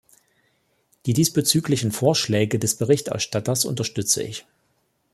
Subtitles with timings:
[1.05, 4.47] Die diesbezüglichen Vorschläge des Berichterstatters unterstütze ich.